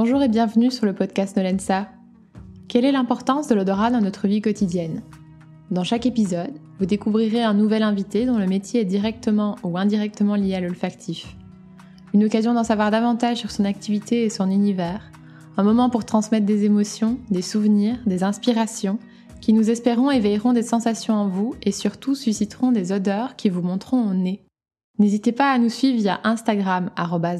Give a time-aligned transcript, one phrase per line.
[0.00, 1.88] Bonjour et bienvenue sur le podcast Nolensa.
[2.68, 5.02] Quelle est l'importance de l'odorat dans notre vie quotidienne?
[5.72, 10.36] Dans chaque épisode, vous découvrirez un nouvel invité dont le métier est directement ou indirectement
[10.36, 11.36] lié à l'olfactif.
[12.14, 15.10] Une occasion d'en savoir davantage sur son activité et son univers.
[15.56, 19.00] Un moment pour transmettre des émotions, des souvenirs, des inspirations
[19.40, 23.62] qui nous espérons éveilleront des sensations en vous et surtout susciteront des odeurs qui vous
[23.62, 24.44] montreront au nez.
[24.98, 26.90] N'hésitez pas à nous suivre via Instagram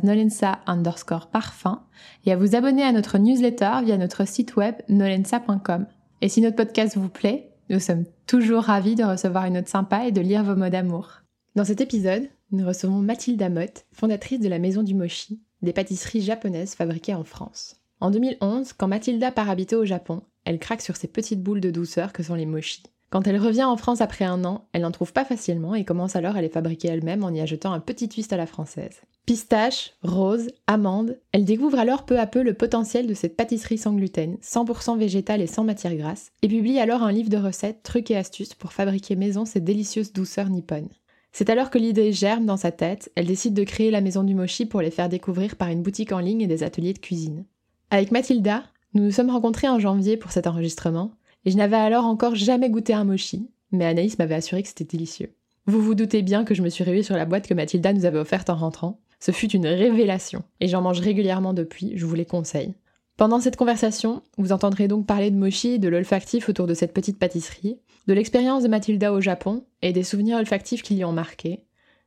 [0.04, 1.82] nolensa underscore parfum
[2.24, 5.86] et à vous abonner à notre newsletter via notre site web nolensa.com.
[6.20, 10.06] Et si notre podcast vous plaît, nous sommes toujours ravis de recevoir une note sympa
[10.06, 11.22] et de lire vos mots d'amour.
[11.56, 16.22] Dans cet épisode, nous recevons Mathilda Mott, fondatrice de la Maison du Mochi, des pâtisseries
[16.22, 17.76] japonaises fabriquées en France.
[18.00, 21.72] En 2011, quand Mathilda part habiter au Japon, elle craque sur ces petites boules de
[21.72, 22.84] douceur que sont les mochi.
[23.10, 26.14] Quand elle revient en France après un an, elle n'en trouve pas facilement et commence
[26.14, 29.00] alors à les fabriquer elle-même en y ajoutant un petit twist à la française.
[29.24, 33.92] Pistache, rose, amande, elle découvre alors peu à peu le potentiel de cette pâtisserie sans
[33.92, 38.10] gluten, 100% végétale et sans matière grasse, et publie alors un livre de recettes, trucs
[38.10, 40.88] et astuces pour fabriquer maison ces délicieuses douceurs nippones.
[41.32, 44.34] C'est alors que l'idée germe dans sa tête, elle décide de créer la maison du
[44.34, 47.44] mochi pour les faire découvrir par une boutique en ligne et des ateliers de cuisine.
[47.90, 51.12] Avec Mathilda, nous nous sommes rencontrés en janvier pour cet enregistrement,
[51.44, 54.84] et je n'avais alors encore jamais goûté un mochi, mais Anaïs m'avait assuré que c'était
[54.84, 55.34] délicieux.
[55.66, 58.04] Vous vous doutez bien que je me suis ruée sur la boîte que Mathilda nous
[58.06, 59.00] avait offerte en rentrant.
[59.20, 62.74] Ce fut une révélation, et j'en mange régulièrement depuis, je vous les conseille.
[63.16, 66.94] Pendant cette conversation, vous entendrez donc parler de mochi et de l'olfactif autour de cette
[66.94, 71.12] petite pâtisserie, de l'expérience de Mathilda au Japon et des souvenirs olfactifs qui l'y ont
[71.12, 71.64] marqué,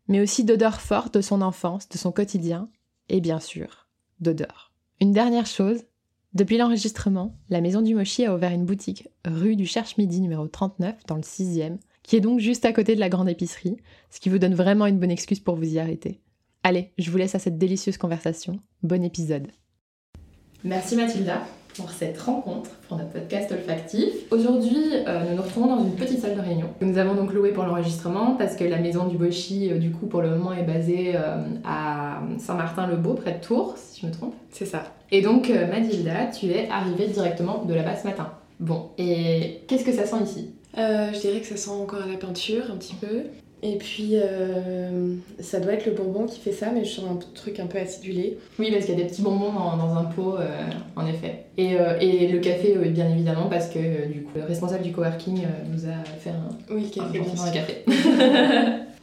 [0.08, 2.70] mais aussi d'odeurs fortes de son enfance, de son quotidien,
[3.10, 3.90] et bien sûr,
[4.22, 4.72] d'odeurs.
[5.02, 5.84] Une dernière chose,
[6.34, 11.06] depuis l'enregistrement, la Maison du Mochi a ouvert une boutique rue du Cherche-Midi numéro 39
[11.06, 13.78] dans le 6e, qui est donc juste à côté de la grande épicerie,
[14.10, 16.22] ce qui vous donne vraiment une bonne excuse pour vous y arrêter.
[16.64, 18.60] Allez, je vous laisse à cette délicieuse conversation.
[18.82, 19.48] Bon épisode.
[20.64, 24.14] Merci Mathilda pour cette rencontre, pour notre podcast olfactif.
[24.32, 24.78] Aujourd'hui,
[25.08, 27.52] euh, nous nous retrouvons dans une petite salle de réunion que nous avons donc louée
[27.52, 30.64] pour l'enregistrement parce que la maison du Bochi, euh, du coup, pour le moment, est
[30.64, 34.34] basée euh, à Saint-Martin-le-Beau, près de Tours, si je me trompe.
[34.50, 34.84] C'est ça.
[35.12, 38.32] Et donc, Mathilda, tu es arrivée directement de là-bas ce matin.
[38.60, 40.52] Bon, et qu'est-ce que ça sent ici?
[40.76, 43.24] Je dirais que ça sent encore la peinture un petit peu.
[43.64, 47.20] Et puis, euh, ça doit être le bonbon qui fait ça, mais je sens un
[47.36, 48.40] truc un peu acidulé.
[48.58, 50.48] Oui, parce qu'il y a des petits bonbons dans, un pot, euh,
[50.96, 51.46] en effet.
[51.58, 55.44] Et, euh, et, le café, bien évidemment, parce que du coup, le responsable du coworking
[55.72, 57.84] nous a fait un, oui, café, un, un café.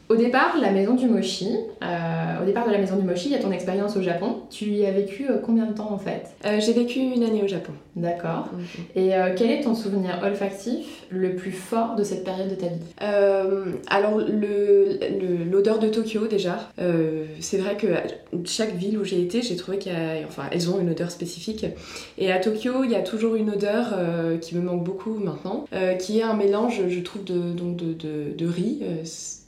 [0.08, 1.50] Au départ, la maison du mochi,
[1.82, 4.36] euh, au départ de la maison du mochi, il y a ton expérience au Japon.
[4.48, 6.28] Tu y as vécu euh, combien de temps en fait?
[6.46, 7.72] Euh, J'ai vécu une année au Japon.
[7.94, 8.48] D'accord.
[8.94, 13.80] Et quel est ton souvenir olfactif le plus fort de cette période de ta vie?
[13.88, 14.20] Alors,
[15.50, 16.70] l'odeur de Tokyo déjà.
[17.40, 17.88] c'est vrai que
[18.44, 21.66] chaque ville où j'ai été, j'ai trouvé qu'elles enfin, elles ont une odeur spécifique.
[22.18, 23.94] Et à Tokyo, il y a toujours une odeur
[24.40, 25.64] qui me manque beaucoup maintenant,
[25.98, 28.80] qui est un mélange, je trouve, de, donc de, de, de riz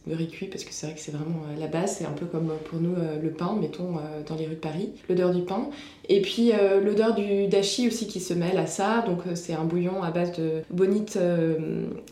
[0.07, 2.13] le riz cuit parce que c'est vrai que c'est vraiment euh, la base, c'est un
[2.13, 3.97] peu comme euh, pour nous euh, le pain, mettons,
[4.27, 5.69] dans les rues de Paris, l'odeur du pain.
[6.09, 6.51] Et puis
[6.83, 10.33] l'odeur du dashi aussi qui se mêle à ça, donc c'est un bouillon à base
[10.33, 11.19] de bonite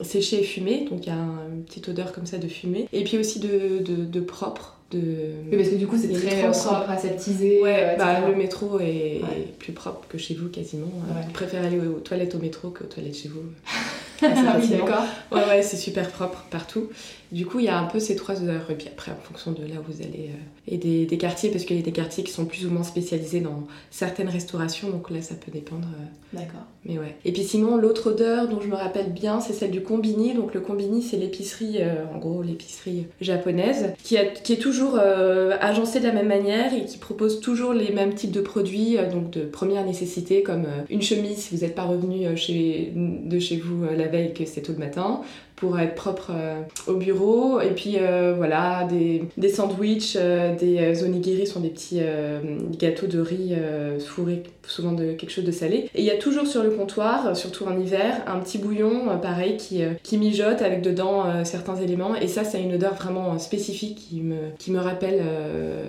[0.01, 1.19] séchée et fumée, donc il y a
[1.53, 2.87] une petite odeur comme ça de fumée.
[2.93, 4.99] Et puis aussi de, de propre, de...
[5.51, 7.61] Oui, parce que du coup, c'est très propre, aseptisé.
[7.61, 9.21] Ouais, bah, le métro est
[9.59, 10.87] plus propre que chez vous quasiment.
[10.87, 11.23] Ouais.
[11.27, 13.43] Je préfère aller aux toilettes au métro qu'aux toilettes chez vous.
[14.23, 15.05] ah oui, d'accord.
[15.33, 16.89] Ouais, ouais, c'est super propre partout.
[17.31, 18.71] Du coup, il y a un peu ces trois odeurs.
[18.71, 21.51] Et puis après, en fonction de là où vous allez, euh, et des, des, quartiers,
[21.51, 24.89] parce qu'il y a des quartiers qui sont plus ou moins spécialisés dans certaines restaurations,
[24.91, 25.89] donc là, ça peut dépendre.
[25.95, 26.39] Euh.
[26.39, 26.65] D'accord.
[26.85, 27.17] Mais ouais.
[27.25, 30.35] Et puis sinon, l'autre odeur dont je me rappelle bien, c'est celle du combini.
[30.35, 34.99] Donc le combini, c'est l'épicerie, euh, en gros, l'épicerie japonaise, qui, a, qui est toujours
[34.99, 39.31] agencée de la même manière et qui propose toujours les mêmes types de produits, donc
[39.31, 43.85] de première nécessité, comme une chemise si vous n'êtes pas revenu chez, de chez vous
[43.85, 45.23] la veille que c'est tôt le matin,
[45.59, 47.18] pour être propre euh, au bureau.
[47.63, 52.01] Et puis euh, voilà, des, des sandwichs, euh, des onigiri sont des petits
[52.79, 53.55] gâteaux de riz
[54.07, 55.89] fourrés souvent de quelque chose de salé.
[55.95, 59.57] Et il y a toujours sur le comptoir, surtout en hiver, un petit bouillon pareil
[59.57, 62.15] qui, qui mijote avec dedans certains éléments.
[62.15, 65.23] Et ça, c'est une odeur vraiment spécifique qui me, qui me rappelle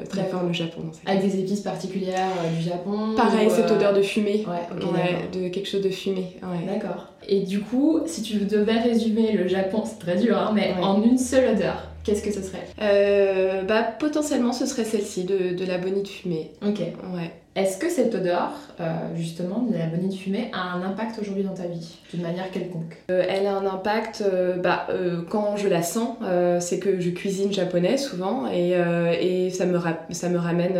[0.09, 0.83] très fort le Japon.
[1.05, 4.45] avec des épices particulières du Japon Pareil, cette odeur de fumée.
[4.47, 6.37] Ouais, de quelque chose de fumé.
[6.65, 7.07] D'accord.
[7.27, 11.03] Et du coup, si tu devais résumer le Japon, c'est très dur, hein, mais en
[11.03, 15.77] une seule odeur, qu'est-ce que ce serait Bah potentiellement ce serait celle-ci de, de la
[15.77, 16.51] bonite fumée.
[16.61, 16.79] Ok.
[17.13, 17.31] Ouais.
[17.59, 18.85] Est-ce que cette odeur, euh,
[19.17, 22.95] justement, de la bonite fumée, a un impact aujourd'hui dans ta vie, d'une manière quelconque?
[23.11, 24.87] Euh, Elle a un impact, euh, bah,
[25.29, 26.17] quand je la sens,
[26.59, 28.75] c'est que je cuisine japonais souvent et,
[29.21, 29.77] et ça, me
[30.11, 30.79] ça me ramène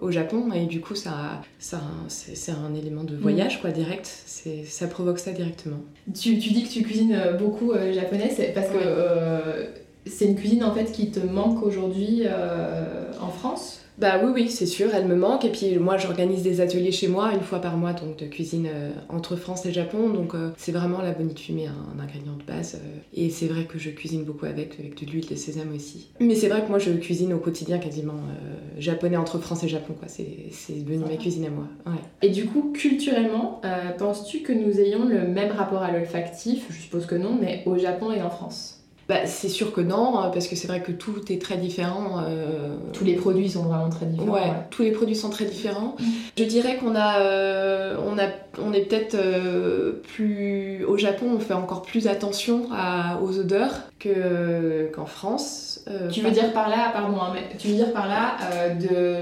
[0.00, 3.60] au Japon et du coup, ça, ça, c'est un élément de voyage, mm.
[3.60, 4.06] quoi, direct.
[4.66, 5.78] Ça provoque ça directement.
[6.08, 10.72] Tu, tu, dis que tu cuisines beaucoup japonais, c'est parce que c'est une cuisine en
[10.72, 12.22] fait qui te manque aujourd'hui
[13.20, 13.80] en France?
[13.98, 15.44] Bah oui, oui, c'est sûr, elle me manque.
[15.44, 18.68] Et puis moi, j'organise des ateliers chez moi une fois par mois, donc de cuisine
[18.70, 20.10] euh, entre France et Japon.
[20.10, 22.74] Donc euh, c'est vraiment la bonite fumée, un, ingrédient de base.
[22.76, 22.98] Euh.
[23.14, 26.10] et c'est vrai que je cuisine beaucoup avec, avec de l'huile de sésame aussi.
[26.20, 28.20] Mais c'est vrai que moi, je cuisine au quotidien quasiment
[28.78, 29.94] japonais entre France et Japon.
[29.98, 30.08] quoi.
[30.08, 31.64] C'est devenu ma cuisine à moi.
[31.86, 32.00] Ouais.
[32.20, 33.62] Et du coup, culturellement,
[33.98, 36.66] penses-tu que nous ayons le même rapport à l'olfactif?
[36.70, 38.75] Je suppose que non, mais au Japon et en France
[39.08, 42.24] bah, c'est sûr que non, hein, parce que c'est vrai que tout est très différent.
[42.26, 44.32] Euh, tous les produits sont vraiment très différents.
[44.32, 45.94] Ouais, tous les produits sont très différents.
[45.98, 46.04] Mm.
[46.38, 48.26] Je dirais qu'on a, euh, on a,
[48.60, 53.74] on est peut-être euh, plus au Japon, on fait encore plus attention à, aux odeurs
[54.00, 55.84] que qu'en France.
[56.12, 58.38] tu veux dire par là, pardon, hein, mais tu veux dire par là
[58.74, 59.18] de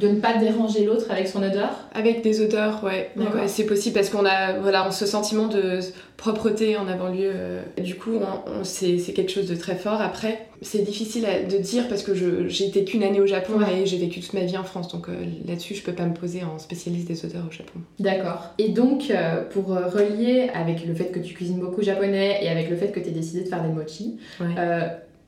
[0.00, 3.10] de ne pas déranger l'autre avec son odeur Avec des odeurs, ouais.
[3.46, 5.80] c'est possible parce qu'on a voilà, on ce sentiment de
[6.16, 7.30] propreté en avant-lieu.
[7.34, 10.00] Euh, du coup, on, c'est quelque chose de très fort.
[10.00, 13.98] Après, c'est difficile de dire parce que j'ai été qu'une année au Japon et j'ai
[13.98, 14.88] vécu toute ma vie en France.
[14.88, 15.14] Donc euh,
[15.46, 17.80] là-dessus, je peux pas me poser en spécialiste des odeurs au Japon.
[17.98, 18.50] D'accord.
[18.58, 22.70] Et donc, euh, pour relier avec le fait que tu cuisines beaucoup japonais et avec
[22.70, 24.18] le fait que tu aies décidé de faire des mochi,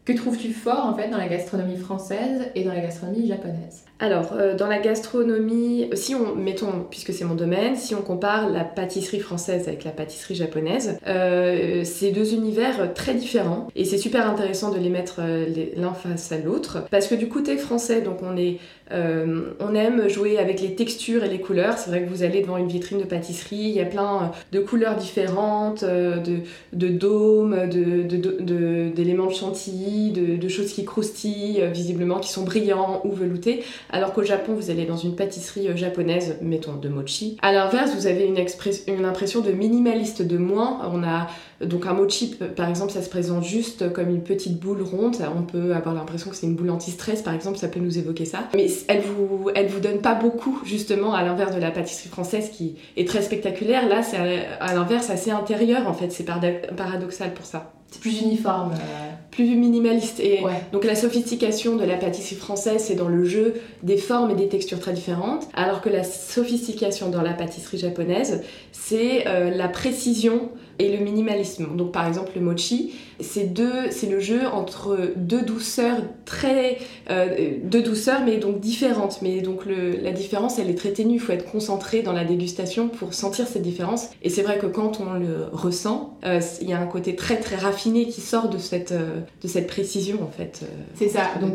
[0.04, 3.84] que trouves-tu fort en fait dans la gastronomie française et dans la gastronomie japonaise?
[4.02, 8.50] Alors, euh, dans la gastronomie, si on, mettons, puisque c'est mon domaine, si on compare
[8.50, 13.98] la pâtisserie française avec la pâtisserie japonaise, euh, c'est deux univers très différents et c'est
[13.98, 15.46] super intéressant de les mettre euh,
[15.76, 20.74] l'un face à l'autre parce que du côté français, donc on aime jouer avec les
[20.74, 21.78] textures et les couleurs.
[21.78, 24.58] C'est vrai que vous allez devant une vitrine de pâtisserie, il y a plein de
[24.58, 26.40] couleurs différentes, de,
[26.72, 33.12] de dômes, d'éléments de, de, chantilly, de, choses qui croustillent visiblement, qui sont brillants ou
[33.12, 33.62] veloutés
[33.92, 37.36] alors qu'au Japon, vous allez dans une pâtisserie euh, japonaise, mettons de mochi.
[37.42, 40.80] À l'inverse, vous avez une, impression de minimaliste, de moins.
[40.90, 41.28] On a
[41.60, 45.16] donc un mochi, par exemple, ça se présente juste comme une petite boule ronde.
[45.36, 48.24] On peut avoir l'impression que c'est une boule anti-stress, par exemple, ça peut nous évoquer
[48.24, 48.48] ça.
[48.54, 52.50] Mais elle vous, elle vous donne pas beaucoup, justement, à l'inverse de la pâtisserie française
[52.50, 53.88] qui est très spectaculaire.
[53.88, 56.10] Là, c'est à l'inverse assez intérieur, en fait.
[56.10, 57.72] C'est paradoxal pour ça.
[57.92, 58.72] C'est plus uniforme.
[58.72, 59.10] Euh.
[59.30, 60.20] Plus minimaliste.
[60.20, 60.40] Et
[60.72, 64.48] donc la sophistication de la pâtisserie française, c'est dans le jeu des formes et des
[64.48, 68.42] textures très différentes, alors que la sophistication dans la pâtisserie japonaise,
[68.72, 71.76] c'est euh, la précision et le minimalisme.
[71.76, 76.78] Donc par exemple le mochi, c'est deux, c'est le jeu entre deux douceurs très,
[77.10, 79.20] euh, deux douceurs mais donc différentes.
[79.22, 81.14] Mais donc le, la différence elle est très ténue.
[81.14, 84.10] Il faut être concentré dans la dégustation pour sentir cette différence.
[84.22, 87.36] Et c'est vrai que quand on le ressent, euh, il y a un côté très
[87.36, 90.62] très raffiné qui sort de cette euh, de cette précision en fait.
[90.94, 91.30] c'est ça.
[91.40, 91.54] Donc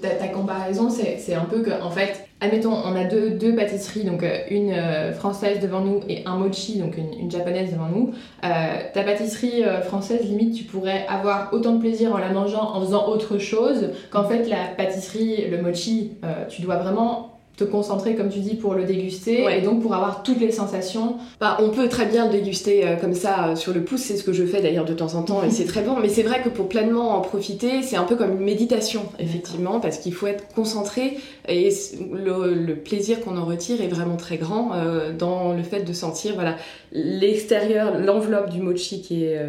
[0.00, 4.04] ta, ta, comparaison c'est un peu que en fait admettons, on a deux, deux pâtisseries,
[4.04, 4.74] donc une
[5.14, 8.12] française devant nous et un mochi, donc une, japonaise devant nous.
[8.42, 13.08] Ta pâtisserie française, limite, tu pourrais avoir autant de plaisir en la mangeant en faisant
[13.08, 16.12] autre chose qu'en fait la pâtisserie, le mochi,
[16.48, 20.22] tu dois vraiment te concentrer, comme tu dis, pour le déguster et donc pour avoir
[20.22, 21.16] toutes les sensations.
[21.40, 24.16] Bah, on peut très bien le déguster euh, comme ça euh, sur le pouce, c'est
[24.16, 25.96] ce que je fais d'ailleurs de temps en temps et c'est très bon.
[26.00, 29.78] Mais c'est vrai que pour pleinement en profiter, c'est un peu comme une méditation, effectivement,
[29.78, 31.18] parce qu'il faut être concentré
[31.48, 31.70] et
[32.12, 36.34] le, plaisir qu'on en retire est vraiment très grand euh, dans le fait de sentir
[36.34, 36.56] voilà
[36.92, 39.40] l'extérieur, l'enveloppe du mochi qui est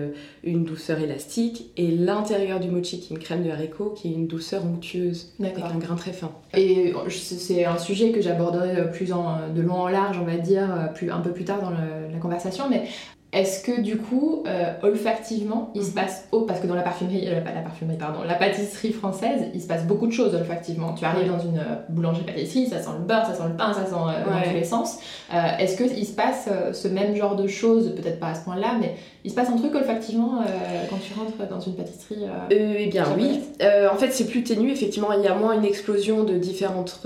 [0.43, 4.11] une douceur élastique et l'intérieur du mochi qui est une crème de haricot qui est
[4.11, 6.31] une douceur onctueuse avec un grain très fin.
[6.55, 10.91] Et c'est un sujet que j'aborderai plus en, de long en large, on va dire,
[10.93, 12.83] plus, un peu plus tard dans la conversation, mais
[13.35, 15.95] est-ce que du coup, euh, olfactivement, il se mhm.
[15.95, 19.61] passe oh, parce que dans la parfumerie, euh, la parfumerie, pardon, la pâtisserie française, il
[19.61, 20.93] se passe beaucoup de choses olfactivement.
[20.93, 23.85] Tu arrives dans une euh, boulangerie-pâtisserie, ça sent le beurre, ça sent le pain, ça
[23.85, 24.99] sent dans tous les sens.
[25.59, 28.95] Est-ce qu'il se passe ce même genre de choses, peut-être pas à ce point-là, mais
[29.25, 30.43] il se passe un truc olfactivement
[30.89, 33.39] quand tu rentres dans une pâtisserie Eh bien oui.
[33.91, 34.71] en fait, c'est plus ténu.
[34.71, 37.01] Effectivement, il y a moins une explosion de différentes,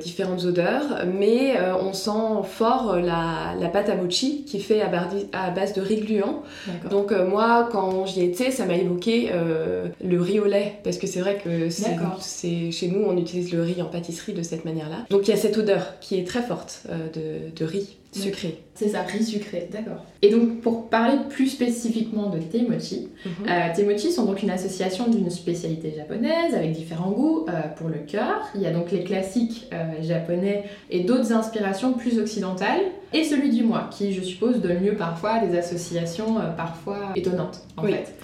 [0.00, 5.50] différentes odeurs, mais on sent fort la, la pâte à mochi qui est fait à,
[5.50, 6.42] base de riz gluant.
[6.88, 9.30] Donc moi, quand j'y étais, ça m'a évoqué
[10.04, 11.68] le riz au lait, parce que c'est vrai que
[12.20, 14.98] c'est chez nous, on utilise le riz en pâtisserie de cette manière-là.
[15.10, 18.62] Donc il y a cette odeur qui est très forte de, de riz sucré.
[18.74, 20.04] C'est ça, riz sucré, d'accord.
[20.22, 23.32] Et donc pour parler plus spécifiquement de tes mochi, mhm.
[23.48, 27.88] euh, tes mochi sont donc une association d'une spécialité japonaise avec différents goûts euh, pour
[27.88, 28.48] le cœur.
[28.54, 32.82] Il y a donc les classiques euh, japonais et d'autres inspirations plus occidentales.
[33.12, 37.62] Et celui du mois, qui je suppose donne lieu parfois à des associations parfois étonnantes
[37.76, 38.14] en fait.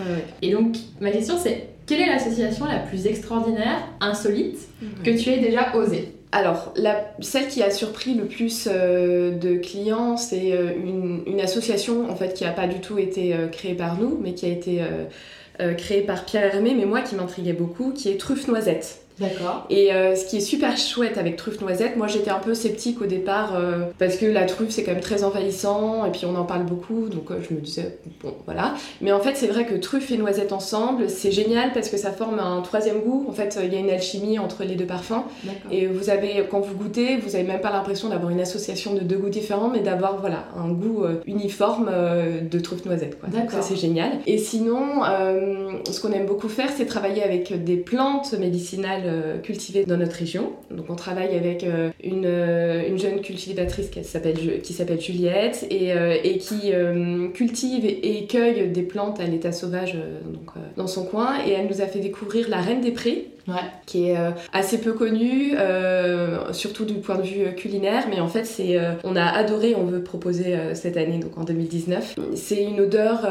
[0.43, 5.03] Et donc ma question c'est quelle est l'association la plus extraordinaire, insolite, mhm.
[5.05, 6.12] que tu aies déjà osée?
[6.33, 6.73] Alors,
[7.21, 10.71] celle qui a surpris le plus euh, de clients, c'est euh,
[11.27, 14.33] une, association en fait qui n'a pas du tout été euh, créée par nous, mais
[14.33, 14.81] qui a été
[15.77, 19.02] créée par Pierre Hermé, mais moi qui m'intriguait beaucoup, qui est Truffe Noisette.
[19.19, 19.67] D'accord.
[19.71, 23.01] Et euh, ce qui est super chouette avec truffe noisette, moi j'étais un peu sceptique
[23.03, 26.35] au départ euh, parce que la truffe c'est quand même très envahissant et puis on
[26.35, 28.75] en parle beaucoup donc euh, je me disais bon voilà.
[29.01, 32.11] Mais en fait c'est vrai que truffe et noisette ensemble c'est génial parce que ça
[32.11, 33.27] forme un troisième goût.
[33.29, 35.25] En fait il y a une alchimie entre les deux parfums
[35.71, 39.01] et vous avez quand vous goûtez vous avez même pas l'impression d'avoir une association de
[39.01, 41.91] deux goûts différents mais d'avoir voilà un goût uniforme
[42.51, 43.29] de truffe noisette quoi.
[43.29, 44.13] Donc ça c'est génial.
[44.27, 45.03] Et sinon
[45.91, 50.17] ce qu'on aime beaucoup faire c'est travailler avec des plantes médicinales euh, cultivées dans notre
[50.17, 50.53] région.
[50.71, 56.73] Donc on travaille avec euh, une, euh, une jeune cultivatrice qui s'appelle Juliette et, qui
[57.35, 59.97] cultive et, cueille des plantes à l'état sauvage
[60.77, 63.32] dans son coin et elle nous a fait découvrir la reine des prés
[63.87, 64.17] qui est
[64.53, 65.55] assez peu connue,
[66.53, 70.03] surtout du point de vue culinaire, mais en fait c'est, on a adoré, on veut
[70.03, 72.17] proposer cette année, donc en 2019.
[72.35, 73.27] C'est une odeur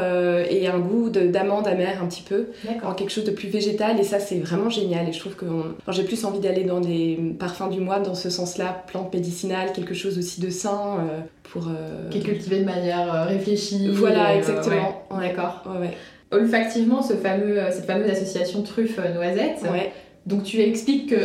[0.50, 2.48] et un goût d'amande amère un petit peu,
[2.82, 5.46] en quelque chose de plus végétal et ça c'est vraiment génial et je trouve que
[5.88, 9.94] j'ai plus envie d'aller dans des parfums du mois dans ce sens-là, plantes médicinales, quelque
[9.94, 11.68] chose aussi de sain euh, pour.
[11.68, 12.08] Euh...
[12.10, 13.88] Qui est cultivé de manière euh, réfléchie.
[13.88, 15.06] Voilà, exactement.
[15.18, 15.64] D'accord.
[16.32, 19.62] Olfactivement, cette fameuse association truffe-noisette.
[20.26, 21.16] Donc tu expliques que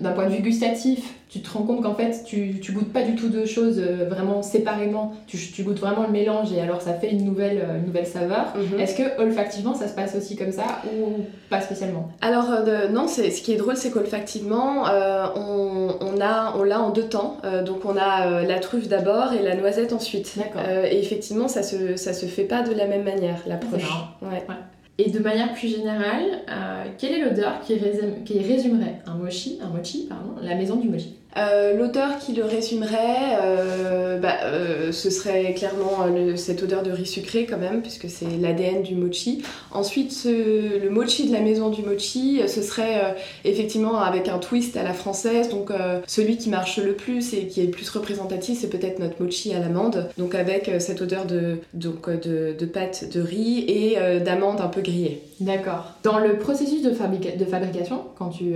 [0.00, 3.02] d'un point de vue gustatif, tu te rends compte qu'en fait, tu, tu goûtes pas
[3.02, 6.82] du tout deux choses euh, vraiment séparément, tu, tu, goûtes vraiment le mélange et alors
[6.82, 8.52] ça fait une nouvelle, euh, une nouvelle saveur.
[8.56, 8.80] Mhm.
[8.80, 12.08] Est-ce que olfactivement ça se passe aussi comme ça ou pas spécialement?
[12.20, 14.86] Alors euh, non, ce qui est drôle, c'est qu'olfactivement,
[15.36, 17.36] on, on, a, on l'a en deux temps.
[17.64, 20.36] donc on a la truffe d'abord et la noisette ensuite.
[20.90, 23.88] et effectivement, ça se, ça se fait pas de la même manière, l'approche.
[24.22, 24.44] Ouais.
[24.48, 24.56] ouais.
[24.98, 27.78] Et de manière plus générale, euh, quelle est l'odeur qui,
[28.24, 31.19] qui, résumerait un mochi, un mochi, pardon, la maison du mochi?
[31.36, 36.06] Euh, L'odeur qui le résumerait, euh, bah, euh, ce serait clairement
[36.36, 39.42] cette odeur de riz sucré quand même, puisque c'est l'ADN du mochi.
[39.70, 44.82] Ensuite, le mochi de la maison du mochi, ce serait effectivement avec un twist à
[44.82, 45.48] la française.
[45.48, 45.70] Donc
[46.06, 49.54] celui qui marche le plus et qui est le plus représentatif, c'est peut-être notre mochi
[49.54, 50.08] à l'amande.
[50.18, 55.22] Donc avec cette odeur de, de pâte de riz et d'amande un peu grillée.
[55.40, 55.94] D'accord.
[56.02, 58.54] Dans le processus de, de fabrication, quand tu,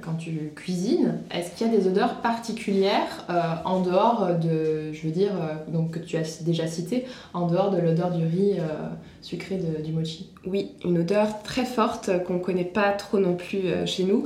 [0.00, 5.02] quand tu cuisines, est-ce qu'il y a des odeurs particulière euh, en dehors de, je
[5.02, 8.58] veux dire, euh, donc que tu as déjà cité, en dehors de l'odeur du riz
[8.58, 8.88] euh,
[9.22, 10.30] sucré du mochi?
[10.46, 14.24] Oui, une odeur très forte qu'on ne connaît pas trop non plus chez nous,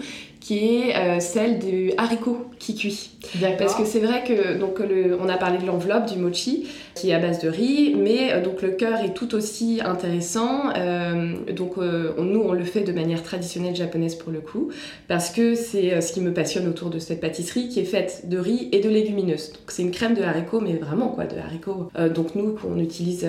[0.49, 3.11] qui est celle du haricot qui cuit.
[3.59, 7.11] Parce que c'est vrai que donc le, on a parlé de l'enveloppe du mochi qui
[7.11, 10.71] est à base de riz, mais euh, donc le cœur est tout aussi intéressant.
[10.77, 14.71] Euh, donc euh, nous on le fait de manière traditionnelle japonaise pour le coup,
[15.07, 18.39] parce que c'est ce qui me passionne autour de cette pâtisserie qui est faite de
[18.39, 19.53] riz et de légumineuses.
[19.53, 21.91] Donc c'est une crème de haricots, mais vraiment quoi, de haricots.
[22.15, 23.29] donc nous on utilise,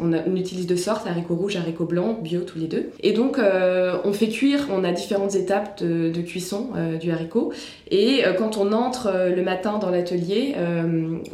[0.00, 2.90] on, on, utilise de sortes haricots rouges, haricots blancs, bio tous les deux.
[3.00, 3.38] Et donc
[4.04, 6.68] on fait cuire, on a différentes étapes de, de cuisson
[7.00, 7.52] du haricot.
[7.90, 10.54] Et quand on entre le matin dans l'atelier,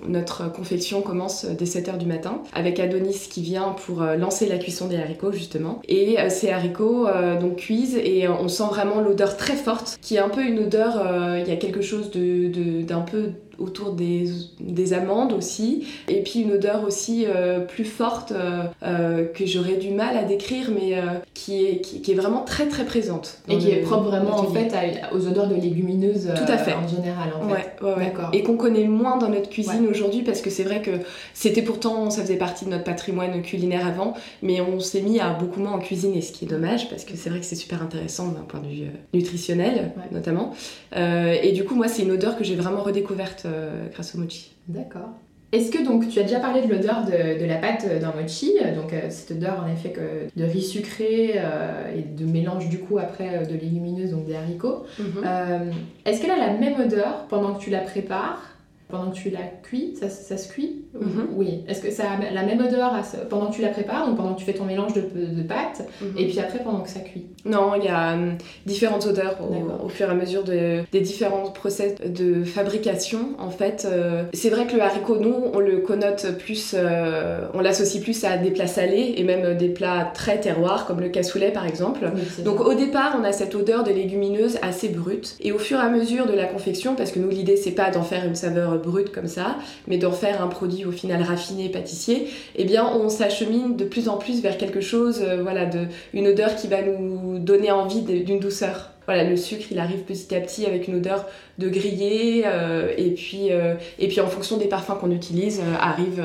[0.07, 4.59] notre confection commence dès 7h du matin avec Adonis qui vient pour euh, lancer la
[4.59, 5.81] cuisson des haricots justement.
[5.89, 10.17] Et euh, ces haricots euh, donc cuisent et on sent vraiment l'odeur très forte qui
[10.17, 11.03] est un peu une odeur,
[11.39, 14.29] il y a quelque chose de, d'un peu autour des,
[14.61, 19.77] des, amandes aussi, et puis une odeur aussi euh, plus forte euh, euh, que j'aurais
[19.77, 20.95] du mal à décrire, mais
[21.35, 23.39] qui, est, qui, est vraiment très très présente.
[23.49, 24.73] Et qui est propre vraiment en fait
[25.13, 26.75] aux odeurs de légumineuses Tout à fait.
[26.75, 27.31] en général.
[27.41, 27.83] En fait.
[27.83, 30.91] Ouais, ouais, Et qu'on connaît moins dans notre cuisine aujourd'hui parce que c'est vrai que
[31.33, 35.31] c'était pourtant, ça faisait partie de notre patrimoine culinaire avant, mais on s'est mis à
[35.31, 37.83] beaucoup moins en cuisiner, ce qui est dommage parce que c'est vrai que c'est super
[37.83, 40.55] intéressant d'un point de vue nutritionnel notamment.
[40.95, 44.55] et du coup, moi, c'est une odeur que j'ai vraiment redécouverte euh, grâce au mochi.
[44.69, 45.11] D'accord.
[45.53, 48.93] Est-ce que donc tu as déjà parlé de l'odeur de, la pâte d'un mochi, donc
[48.93, 52.99] euh, cette odeur en effet que, de riz sucré euh, et de mélange du coup
[52.99, 54.85] après de légumineuses, donc des haricots.
[54.99, 55.73] Mhm.
[56.05, 58.54] Est-ce qu'elle a la même odeur pendant que tu la prépares?
[58.95, 61.29] Pendant que tu la cuis, ça, ça se cuit Mhm.
[61.37, 61.65] Oui.
[61.69, 64.17] Est-ce que ça a la même odeur à ce- pendant que tu la prépares, donc
[64.17, 66.15] pendant que tu fais ton mélange de, de pâtes, Mhm.
[66.19, 67.27] et puis après pendant que ça cuit?
[67.45, 71.01] Non, il y a hum, différentes odeurs au, au fur et à mesure de- des
[71.01, 73.31] différents process de fabrication.
[73.39, 77.61] En fait, euh, c'est vrai que le haricot, nous, on le connote plus, euh, on
[77.61, 81.51] l'associe plus à des plats salés et même des plats très terroirs comme le cassoulet
[81.51, 82.09] par exemple.
[82.15, 85.37] Oui, Donc au départ, on a cette odeur de légumineuse assez brute.
[85.41, 87.91] Et au fur et à mesure de la confection, parce que nous l'idée c'est pas
[87.91, 91.69] d'en faire une saveur brute comme ça, mais d'en faire un produit au final raffiné
[91.69, 95.87] pâtissier, eh bien on s'achemine de plus en plus vers quelque chose, euh, voilà, de
[96.13, 98.91] une odeur qui va nous donner envie d'une douceur.
[99.07, 101.27] Voilà, le sucre, il arrive petit à petit avec une odeur
[101.59, 106.23] de grillé, euh, et puis euh, et puis en fonction des parfums qu'on utilise, arrive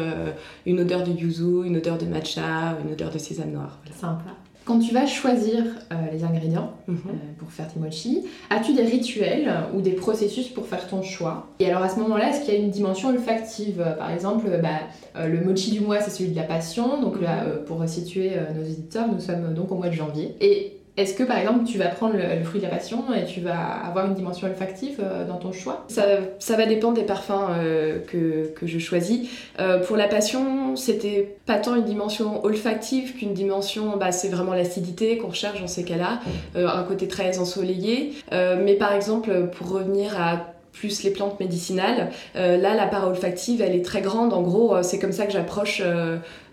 [0.66, 3.80] une odeur de yuzu, une odeur de matcha, une odeur de sésame noir.
[4.00, 4.38] Voilà.
[4.69, 6.97] Quand tu vas choisir euh, les ingrédients Mhm.
[7.07, 11.47] euh, pour faire tes mochis, as-tu des rituels ou des processus pour faire ton choix?
[11.59, 13.81] Et alors à ce moment-là, est-ce qu'il y a une dimension olfactive?
[13.83, 14.81] Euh, Par exemple, euh, bah,
[15.15, 17.01] euh, le mochi du mois, c'est celui de la passion.
[17.01, 19.95] Donc là, euh, pour situer euh, nos éditeurs, nous sommes euh, donc au mois de
[19.95, 20.35] janvier.
[20.39, 23.39] Et est-ce que par exemple, tu vas prendre le, fruit de la passion et tu
[23.39, 25.86] vas avoir une dimension olfactive euh, dans ton choix?
[25.88, 29.29] Ça, va dépendre des parfums euh, que, je choisis.
[29.60, 34.53] Euh, pour la passion, c'était pas tant une dimension olfactive qu'une dimension, bah, c'est vraiment
[34.53, 36.19] l'acidité qu'on recherche dans ces cas-là,
[36.55, 38.13] un côté très ensoleillé.
[38.31, 43.75] Mais par exemple, pour revenir à plus les plantes médicinales, là la part olfactive elle
[43.75, 44.34] est très grande.
[44.34, 45.81] En gros, c'est comme ça que j'approche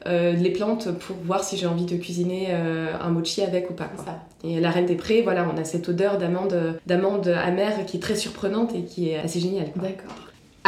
[0.07, 3.75] euh, les plantes pour voir si j'ai envie de cuisiner euh, un mochi avec ou
[3.75, 3.91] pas.
[3.97, 4.05] quoi.
[4.45, 8.01] Et la reine des prés, voilà, on a cette odeur d'amande, d'amande amère qui est
[8.01, 9.71] très surprenante et qui est assez géniale.
[9.73, 9.83] quoi.
[9.89, 10.15] D'accord.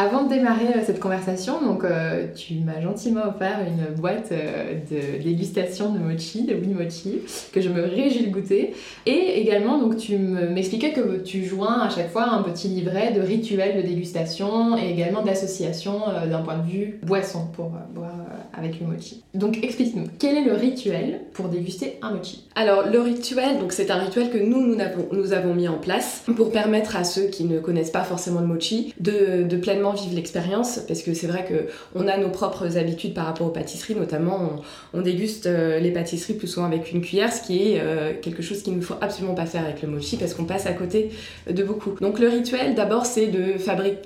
[0.01, 4.75] Avant de démarrer euh, cette conversation, donc euh, tu m'as gentiment offert une boîte euh,
[4.89, 7.19] de dégustation de mochi, de Wii Mochi,
[7.53, 8.75] que je me réjouis de goûter.
[9.07, 13.11] Et également, donc tu me- m'expliquais que tu joins à chaque fois un petit livret
[13.13, 18.15] de rituels de dégustation et également d'association euh, d'un point de vue boisson pour boire
[18.59, 19.23] avec le mochi.
[19.35, 23.91] Donc explique-nous, quel est le rituel pour déguster un mochi Alors le rituel, donc c'est
[23.91, 24.77] un rituel que nous,
[25.13, 28.47] nous avons, mis en place pour permettre à ceux qui ne connaissent pas forcément le
[28.47, 33.15] mochi de, pleinement vivre l'expérience, parce que c'est vrai que on a nos propres habitudes
[33.15, 34.63] par rapport aux pâtisseries, notamment
[34.93, 38.43] on, déguste euh, les pâtisseries plus souvent avec une cuillère, ce qui est euh, quelque
[38.43, 41.11] chose qu'il ne faut absolument pas faire avec le mochi parce qu'on passe à côté
[41.49, 41.95] de beaucoup.
[42.01, 43.55] Donc le rituel, d'abord, c'est de,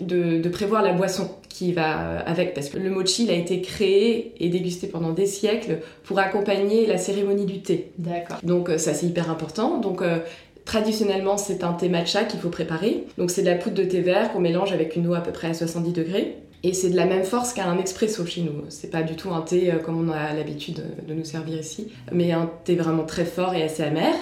[0.00, 3.35] de, de prévoir la boisson qui va euh, avec, parce que le mochi il a
[3.35, 7.92] été créé et dégusté pendant des siècles pour accompagner la cérémonie du thé.
[7.99, 8.38] D'accord.
[8.42, 9.78] Donc euh, ça c'est hyper important.
[9.78, 10.18] Donc euh,
[10.64, 13.04] traditionnellement c'est un thé matcha qu'il faut préparer.
[13.18, 15.32] Donc c'est de la poudre de thé vert qu'on mélange avec une eau à peu
[15.32, 16.37] près à 70 degrés.
[16.64, 18.64] Et c'est de la même force qu'un expresso chez nous.
[18.68, 22.31] C'est pas du tout un thé comme on a l'habitude de nous servir ici, mais
[22.31, 24.14] un thé vraiment très fort et assez amer.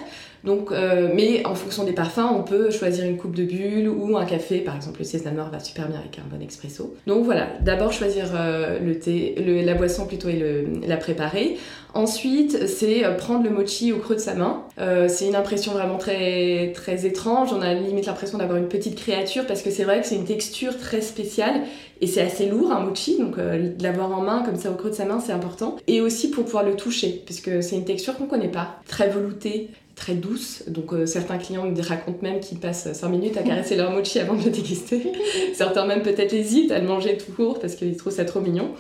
[0.45, 4.17] Donc, euh, mais en fonction des parfums, on peut choisir une coupe de bulle ou
[4.17, 4.59] un café.
[4.59, 6.95] Par exemple, le sésame noir va super bien avec un bon expresso.
[7.07, 11.57] Donc voilà, d'abord choisir euh, le thé, la boisson plutôt et la préparer.
[11.93, 14.65] Ensuite, c'est euh, prendre le mochi au creux de sa main.
[15.09, 17.51] C'est une impression vraiment très, très étrange.
[17.53, 20.25] On a limite l'impression d'avoir une petite créature parce que c'est vrai que c'est une
[20.25, 21.63] texture très spéciale
[22.01, 23.19] et c'est assez lourd un mochi.
[23.19, 23.37] Donc
[23.81, 25.77] l'avoir en main comme ça au creux de sa main, c'est important.
[25.87, 29.69] Et aussi pour pouvoir le toucher puisque c'est une texture qu'on connaît pas, très veloutée
[30.01, 30.65] très douce.
[30.67, 34.19] Donc euh, certains clients me racontent même qu'ils passent 5 minutes à caresser leur mochi
[34.19, 35.13] avant de le déguster.
[35.55, 38.71] certains même peut-être hésitent à le manger tout court parce qu'ils trouvent ça trop mignon.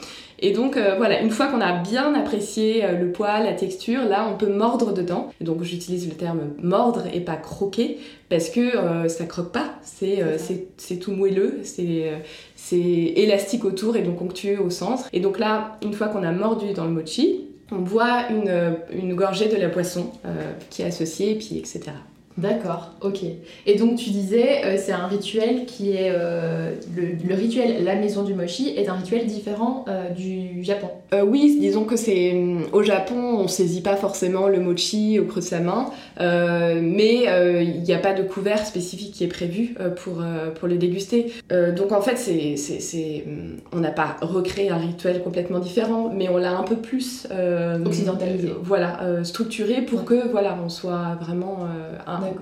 [0.43, 4.05] Et donc euh, voilà, une fois qu'on a bien apprécié euh, le poids, la texture,
[4.05, 5.31] là on peut mordre dedans.
[5.41, 7.99] Et donc j'utilise le terme mordre et pas croquer
[8.31, 12.13] parce que euh, ça croque pas, c'est tout moelleux, c'est
[12.57, 15.09] c'est élastique autour et donc onctueux au centre.
[15.13, 19.49] Et donc là, une fois qu'on a mordu dans le mochi, on boit une, gorgée
[19.49, 21.93] de la boisson euh, qui est associée, et puis etc.
[22.39, 23.21] D'accord, ok.
[23.67, 26.11] Et donc tu disais, euh, c'est un rituel qui est...
[26.15, 30.91] euh, le, le rituel La Maison du Mochi est un rituel différent euh, du Japon?
[31.13, 35.25] Euh, oui, disons que c'est hum, au Japon, on saisit pas forcément le mochi au
[35.25, 39.25] creux de sa main, euh, mais euh, il n'y a pas de couvert spécifique qui
[39.25, 41.33] est prévu euh, pour, euh, pour le déguster.
[41.51, 43.25] Euh, donc en fait, c'est, c'est,
[43.73, 47.85] on n'a pas recréé un rituel complètement différent, mais on l'a un peu plus euh,
[47.85, 48.53] Occidentalisé.
[48.63, 51.99] voilà, euh, structuré pour que voilà, on soit vraiment euh,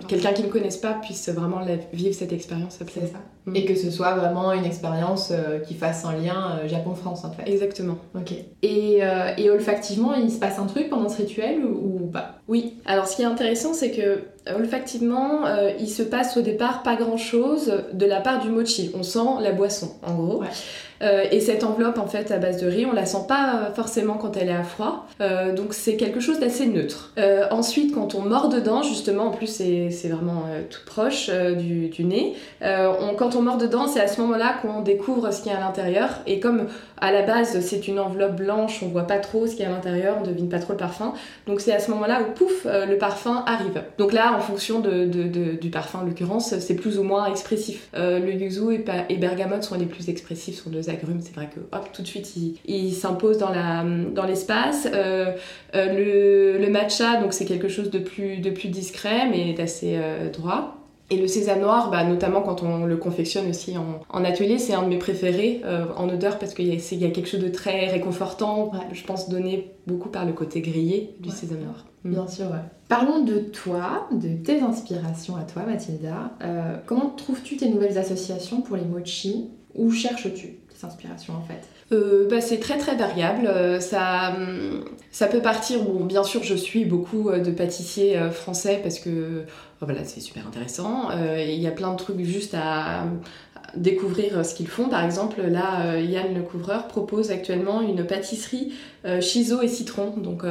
[0.08, 2.78] quelqu'un qui ne connaisse pas puisse vraiment la- vivre cette expérience.
[2.78, 3.18] C'est ça.
[3.48, 3.56] Mm.
[3.56, 7.32] Et que ce soit vraiment une expérience euh, qui fasse un lien euh, Japon-France en
[7.32, 7.50] fait.
[7.50, 7.98] Exactement.
[8.14, 8.32] Ok.
[8.62, 12.37] Et, euh, et olfactivement, il se passe un truc pendant ce rituel ou, ou pas?
[12.48, 14.22] Oui, alors ce qui est intéressant, c'est que
[14.56, 18.90] olfactivement, euh, il se passe au départ pas grand chose de la part du mochi.
[18.98, 20.40] On sent la boisson, en gros.
[20.40, 20.46] Ouais.
[21.00, 24.14] Euh, et cette enveloppe, en fait, à base de riz, on la sent pas forcément
[24.14, 25.06] quand elle est à froid.
[25.20, 27.12] Euh, donc c'est quelque chose d'assez neutre.
[27.50, 32.34] Ensuite, quand on mord dedans, justement, en plus c'est vraiment tout proche du, du nez,
[32.62, 35.54] on- quand on on mord dedans, c'est à ce moment-là qu'on découvre ce qu'il y
[35.54, 36.08] a à l'intérieur.
[36.26, 36.66] Et comme
[37.00, 39.68] à la base c'est une enveloppe blanche, on voit pas trop ce qu'il y a
[39.68, 41.12] à l'intérieur, on devine pas trop le parfum.
[41.46, 43.82] Donc c'est à ce moment-là où pouf, euh, le parfum arrive.
[43.98, 45.04] Donc là, en fonction de,
[45.56, 47.88] du parfum en l'occurrence, c'est plus ou moins expressif.
[47.94, 51.20] Euh, le yuzu et, et, bergamote sont les plus expressifs, sont deux agrumes.
[51.20, 52.34] C'est vrai que hop, tout de suite
[52.66, 53.48] ils s'imposent dans
[54.12, 54.88] dans l'espace.
[54.92, 55.32] Euh,
[55.74, 59.98] le, le, matcha, donc c'est quelque chose de plus de plus discret mais d'assez
[60.32, 60.77] droit.
[61.10, 64.82] Et le sésame noir, bah, notamment quand on le confectionne aussi en, atelier, c'est un
[64.82, 67.86] de mes préférés euh, en odeur parce qu'il y, y, a quelque chose de très
[67.86, 71.86] réconfortant, je pense donné beaucoup par le côté grillé du sésame noir.
[72.04, 72.10] Mm.
[72.10, 72.62] Bien sûr, ouais.
[72.88, 76.32] Parlons de toi, de tes inspirations à toi, Mathilda.
[76.42, 79.50] Euh, comment trouves-tu tes nouvelles associations pour les mochi?
[79.74, 81.66] Où cherches-tu tes inspirations en fait?
[81.92, 83.48] Euh, bah, c'est très très variable.
[83.80, 85.82] ça, hum, ça peut partir.
[85.82, 89.44] Bon, bien sûr, je suis beaucoup de pâtissiers français parce que
[89.80, 91.10] voilà, c'est super intéressant.
[91.12, 93.04] Euh, il y a plein de trucs juste à,
[93.76, 94.88] découvrir ce qu'ils font.
[94.88, 98.72] Par exemple, là, euh, Yann le couvreur propose actuellement une pâtisserie
[99.04, 100.14] euh, et citron.
[100.16, 100.42] Donc,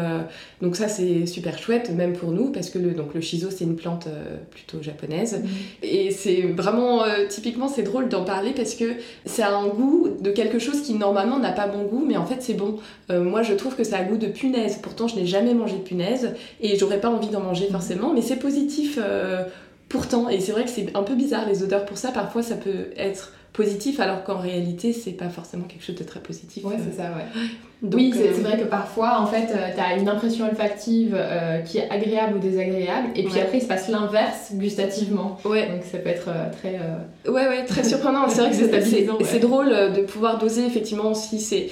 [0.62, 3.75] donc ça, c'est super chouette, même pour nous, parce que le, donc, le c'est une
[3.75, 4.08] plante
[4.51, 5.41] plutôt japonaise.
[5.41, 5.49] Mhm.
[5.84, 10.60] Et c'est vraiment, typiquement, c'est drôle d'en parler parce que c'est un goût de quelque
[10.60, 12.77] chose qui normalement n'a pas bon goût, mais en fait, c'est bon.
[13.10, 14.80] moi, je trouve que ça a goût de punaise.
[14.82, 17.71] Pourtant, je n'ai jamais mangé de punaise et j'aurais pas envie d'en manger mhm.
[17.71, 19.43] forcément, mais c'est positif euh,
[19.89, 22.56] pourtant, et c'est vrai que c'est un peu bizarre les odeurs pour ça, parfois ça
[22.56, 26.63] peut être positif alors qu'en réalité c'est pas forcément quelque chose de très positif.
[26.63, 27.89] Ouais, c'est ça, ouais.
[27.91, 31.17] oui, c'est euh, vrai que parfois en fait euh, tu as une impression olfactive
[31.65, 35.39] qui est agréable ou désagréable et puis après il se passe l'inverse gustativement.
[35.43, 35.69] Ouais.
[35.69, 36.80] Donc ça peut être très.
[37.28, 38.30] Ouais, ouais, très surprenant.
[38.30, 41.69] c'est vrai que c'est drôle de pouvoir doser effectivement si c'est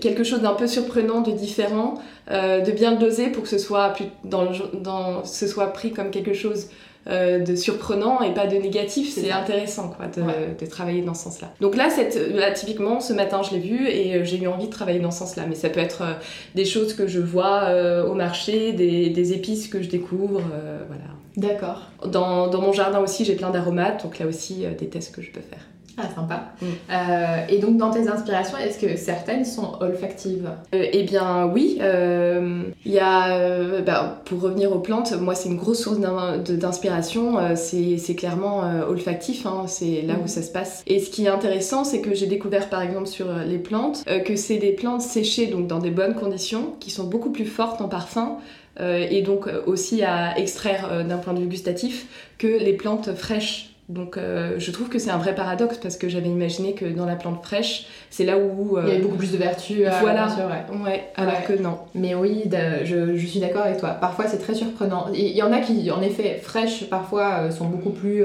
[0.00, 1.94] quelque chose d'un peu surprenant, de différent,
[2.30, 6.10] euh, de bien le doser pour que ce soit, dans, dans, ce soit pris comme
[6.10, 9.12] quelque chose euh, de surprenant et pas de négatif.
[9.12, 10.22] C'est intéressant quoi, de,
[10.58, 11.52] de, travailler dans ce sens-là.
[11.60, 14.66] Donc là, cette, là, typiquement, ce matin, je l'ai vu et euh, j'ai eu envie
[14.66, 15.44] de travailler dans ce sens-là.
[15.48, 16.02] Mais ça peut être
[16.54, 17.70] des choses que je vois
[18.08, 20.42] au marché, des, des, épices que je découvre,
[20.88, 21.04] voilà.
[21.36, 21.88] D'accord.
[22.06, 25.30] Dans, dans, mon jardin aussi, j'ai plein d'aromates, donc là aussi, des tests que je
[25.30, 25.69] peux faire.
[25.96, 26.52] Ah, sympa.
[26.60, 26.66] Mm.
[26.90, 31.78] Euh, et donc, dans tes inspirations, est-ce que certaines sont olfactives euh, Eh bien, oui.
[31.80, 37.38] Euh, y a, bah, pour revenir aux plantes, moi, c'est une grosse source d'inspiration.
[37.56, 39.46] c'est clairement olfactif.
[39.46, 40.28] Hein, c'est là où mm.
[40.28, 40.82] ça se passe.
[40.86, 44.36] Et ce qui est intéressant, c'est que j'ai découvert, par exemple, sur les plantes, que
[44.36, 47.88] c'est des plantes séchées, donc dans des bonnes conditions, qui sont beaucoup plus fortes en
[47.88, 48.38] parfum.
[48.80, 52.06] et donc aussi à extraire d'un point de vue gustatif
[52.38, 56.08] que les plantes fraîches donc euh, je trouve que c'est un vrai paradoxe parce que
[56.08, 58.78] j'avais imaginé que dans la plante fraîche, c'est là où...
[58.78, 59.80] Euh, il y avait beaucoup plus de vertus.
[59.84, 60.28] Euh, voilà,
[60.84, 61.08] ouais.
[61.16, 61.78] alors que non.
[61.94, 62.48] Mais oui,
[62.84, 63.90] je, je, suis d'accord avec toi.
[63.90, 65.08] Parfois c'est très surprenant.
[65.12, 68.24] Il y en a qui, en effet, fraîches parfois sont beaucoup plus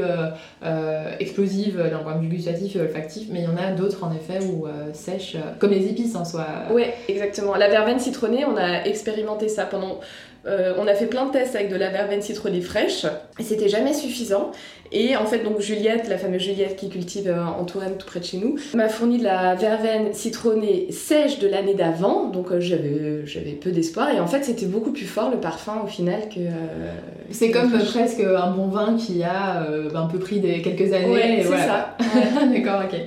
[1.20, 4.14] explosives d'un point de vue gustatif et olfactif, mais il y en a d'autres en
[4.14, 6.46] effet où sèches, comme les épices en soi.
[6.72, 7.56] Ouais, exactement.
[7.56, 10.00] La verveine citronnée, on a expérimenté ça pendant
[10.48, 13.08] on a fait plein de tests avec de la verveine citronnée fraîche
[13.40, 14.52] et c'était jamais suffisant.
[14.92, 18.20] Et en fait, donc Juliette, la fameuse Juliette qui cultive euh, en Touraine tout près
[18.20, 22.60] de chez nous, m'a fourni de la verveine citronnée sèche de l'année d'avant, donc euh,
[22.60, 24.10] j'avais, j'avais peu d'espoir.
[24.12, 26.40] Et en fait, c'était beaucoup plus fort le parfum au final que.
[26.40, 26.94] Euh,
[27.32, 31.10] c'est comme presque un bon vin qui a un peu pris des quelques années.
[31.10, 31.98] Ouais, c'est ça.
[32.54, 33.00] D'accord, ok.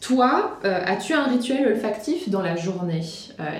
[0.00, 3.02] Toi, as-tu un rituel olfactif dans la journée?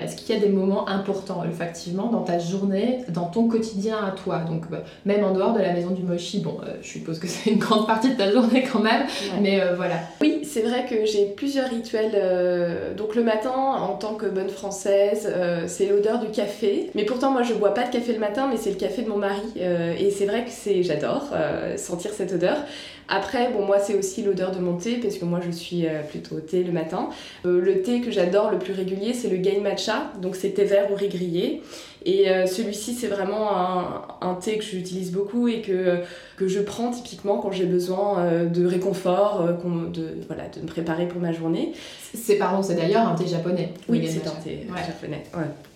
[0.03, 4.11] Est-ce qu'il y a des moments importants olfactivement dans ta journée, dans ton quotidien à
[4.11, 4.39] toi?
[4.39, 7.44] Donc, bah, même en dehors de la maison du mochi, bon, je suppose que c'est
[7.51, 9.05] une grande partie de ta journée quand même.
[9.41, 9.95] Mais euh, voilà.
[10.21, 12.11] Oui, c'est vrai que j'ai plusieurs rituels.
[12.15, 16.89] Euh, donc le matin, en tant que bonne française, euh, c'est l'odeur du café.
[16.95, 19.09] Mais pourtant, moi, je bois pas de café le matin, mais c'est le café de
[19.09, 19.41] mon mari.
[19.55, 21.29] et c'est vrai que c'est, j'adore
[21.77, 22.57] sentir cette odeur.
[23.07, 26.39] Après, bon, moi, c'est aussi l'odeur de mon thé, parce que moi, je suis plutôt
[26.39, 27.09] thé le matin.
[27.43, 30.11] le thé que j'adore le plus régulier, c'est le Gain Matcha.
[30.21, 31.61] Donc c'est thé vert ou riz grillé.
[32.05, 36.03] Et celui-ci, c'est vraiment un, un, thé que j'utilise beaucoup et que
[36.37, 40.67] que je prends typiquement quand j'ai besoin euh, de réconfort, euh, de, voilà, de me
[40.67, 41.73] préparer pour ma journée.
[42.15, 43.73] C'est pardon, c'est d'ailleurs un thé japonais.
[43.89, 45.23] Oui, c'est un thé japonais.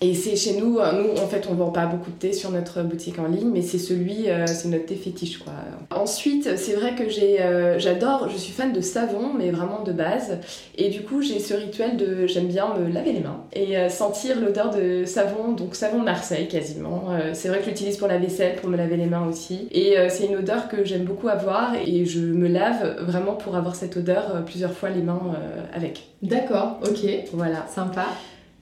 [0.02, 2.52] Et c'est chez nous, euh, nous en fait on vend pas beaucoup de thé sur
[2.52, 5.54] notre boutique en ligne, mais c'est celui, c'est notre thé fétiche quoi.
[5.92, 7.38] Ensuite, c'est vrai que j'ai,
[7.78, 10.38] j'adore, je suis fan de savon, mais vraiment de base.
[10.78, 14.40] Et du coup j'ai ce rituel de, j'aime bien me laver les mains et sentir
[14.40, 17.10] l'odeur de savon, donc savon de Marseille quasiment.
[17.34, 19.68] c'est vrai que je l'utilise pour la vaisselle, pour me laver les mains aussi.
[19.72, 23.76] Et c'est une odeur que j'aime beaucoup avoir et je me lave vraiment pour avoir
[23.76, 26.08] cette odeur euh, plusieurs fois les mains euh, avec.
[26.22, 27.10] D'accord, ok.
[27.34, 27.66] Voilà.
[27.68, 28.06] Sympa.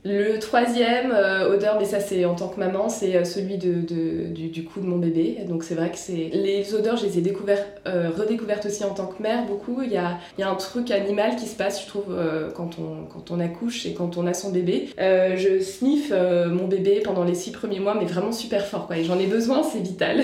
[0.07, 3.73] Le troisième euh, odeur, mais ça c'est en tant que maman, c'est euh, celui de,
[3.81, 5.39] de- du, du cou de mon bébé.
[5.49, 8.93] Donc c'est vrai que c'est les odeurs, je les ai découvertes, euh, redécouvertes aussi en
[8.93, 9.81] tant que mère beaucoup.
[9.83, 12.77] Il y a, y a un truc animal qui se passe, je trouve, euh, quand,
[12.79, 14.89] on, quand on accouche et quand on a son bébé.
[14.97, 18.97] Je sniffe mon bébé pendant les six premiers mois, mais vraiment super fort quoi.
[18.97, 20.21] Et j'en ai besoin, c'est vital.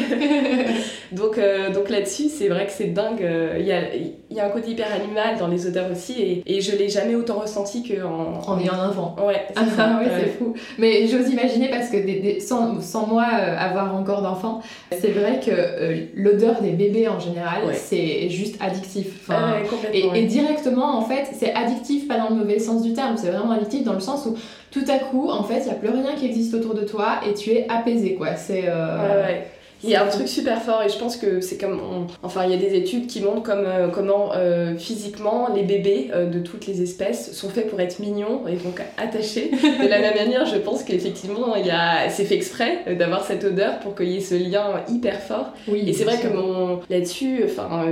[1.11, 1.39] donc
[1.73, 3.25] donc là-dessus, c'est vrai que c'est dingue.
[3.59, 3.81] Il y, a,
[4.29, 7.15] y a un côté hyper animal dans les odeurs aussi, et, et je l'ai jamais
[7.15, 9.15] autant ressenti qu'en En ayant un enfant.
[9.25, 9.99] Ouais, Ah ça.
[10.01, 10.53] oui, c'est fou.
[10.77, 15.11] Mais j'ose imaginer parce que des- des- sans, sans moi euh, avoir encore d'enfant, c'est
[15.11, 17.73] vrai que euh, l'odeur des bébés en général, Ouais.
[17.73, 19.07] c'est juste addictif.
[19.21, 20.19] Enfin, Ah ouais, et, ouais.
[20.21, 23.51] et directement, en fait, c'est addictif, pas dans le mauvais sens du terme, c'est vraiment
[23.51, 24.35] addictif dans le sens où
[24.71, 27.19] tout à coup, en fait, il n'y a plus rien qui existe autour de toi
[27.29, 28.35] et tu es apaisé, quoi.
[28.35, 28.63] C'est.
[28.67, 29.47] euh, Ouais, ouais.
[29.83, 31.79] Il y a un truc super fort et je pense que c'est comme.
[31.79, 35.63] on- Enfin, il y a des études qui montrent comme, euh, comment euh, physiquement les
[35.63, 39.51] bébés euh, de toutes les espèces sont faits pour être mignons et donc attachés.
[39.51, 42.09] De la même manière, je pense qu'effectivement, a...
[42.09, 45.53] c'est fait exprès d'avoir cette odeur pour qu'il y ait ce lien hyper fort.
[45.67, 45.83] Oui.
[45.87, 47.85] Et c'est vrai que mon là-dessus, enfin,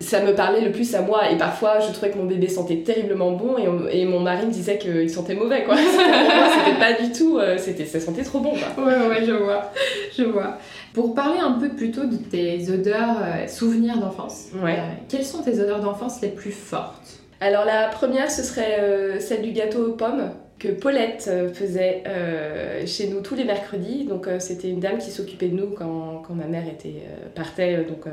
[0.00, 1.30] ça me parlait le plus à moi.
[1.30, 4.46] Et parfois, je trouvais que mon bébé sentait terriblement bon et, on- et mon mari
[4.46, 5.76] me disait qu'il sentait mauvais, quoi.
[5.76, 7.38] C'était- pas du tout.
[7.56, 8.84] c'était, ça sentait trop bon, quoi.
[8.84, 9.70] Ouais, ouais, je vois.
[10.16, 10.58] Je vois.
[10.94, 14.76] Pour parler un peu plutôt de tes odeurs, euh, souvenirs d'enfance, Ouais.
[14.78, 17.18] euh, quelles sont tes odeurs d'enfance les plus fortes?
[17.40, 20.30] Alors la première, ce serait euh, celle du gâteau aux pommes
[20.60, 24.04] que Paulette faisait euh, chez nous tous les mercredis.
[24.04, 27.26] Donc euh, c'était une dame qui s'occupait de nous quand, quand ma mère était, euh,
[27.34, 28.04] partait donc,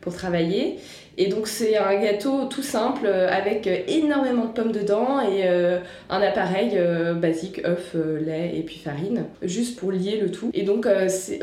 [0.00, 0.78] pour travailler.
[1.18, 5.44] Et donc c'est un gâteau tout simple euh, avec euh, énormément de pommes dedans et
[5.44, 5.78] euh,
[6.10, 6.78] un appareil
[7.16, 10.50] basique, œuf, lait et puis farine, juste pour lier le tout.
[10.52, 10.86] Et donc